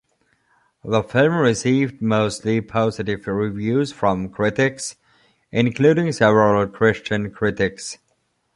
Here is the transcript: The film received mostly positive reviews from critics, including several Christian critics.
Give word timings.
The 0.83 1.03
film 1.03 1.35
received 1.35 2.01
mostly 2.01 2.59
positive 2.59 3.27
reviews 3.27 3.91
from 3.91 4.29
critics, 4.29 4.95
including 5.51 6.11
several 6.11 6.65
Christian 6.69 7.29
critics. 7.29 7.99